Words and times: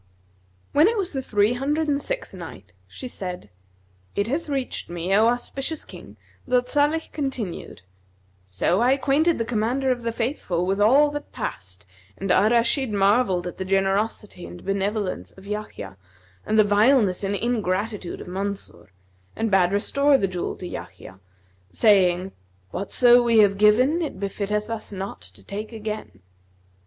When 0.71 0.87
it 0.87 0.97
was 0.97 1.13
the 1.13 1.21
Three 1.21 1.53
Hundred 1.53 1.87
and 1.87 2.01
Sixth 2.01 2.33
Night, 2.33 2.71
She 2.87 3.07
said, 3.07 3.51
It 4.15 4.27
hath 4.27 4.49
reached 4.49 4.89
me, 4.89 5.13
O 5.13 5.27
auspicious 5.27 5.85
King, 5.85 6.17
that 6.47 6.71
Salih 6.71 7.11
con 7.13 7.29
tinued: 7.29 7.81
"So 8.47 8.79
I 8.81 8.93
acquainted 8.93 9.37
the 9.37 9.45
Commander 9.45 9.91
of 9.91 10.01
the 10.01 10.11
Faithful 10.11 10.65
with 10.65 10.81
all 10.81 11.11
that 11.11 11.31
passed 11.31 11.85
and 12.17 12.31
Al 12.31 12.49
Rashid 12.49 12.91
marvelled 12.91 13.45
at 13.45 13.59
the 13.59 13.63
generosity 13.63 14.47
and 14.47 14.65
benevolence 14.65 15.33
of 15.33 15.45
Yahya 15.45 15.97
and 16.47 16.57
the 16.57 16.63
vileness 16.63 17.23
and 17.23 17.35
ingratitude 17.35 18.21
of 18.21 18.27
Mansur, 18.27 18.91
and 19.35 19.51
bade 19.51 19.71
restore 19.71 20.17
the 20.17 20.27
jewel 20.27 20.55
to 20.55 20.65
Yahya, 20.65 21.19
saying, 21.69 22.31
'Whatso 22.71 23.21
we 23.21 23.37
have 23.41 23.55
given 23.59 24.01
it 24.01 24.19
befitteth 24.19 24.67
us 24.67 24.91
not 24.91 25.21
to 25.21 25.43
take 25.43 25.71
again.' 25.71 26.21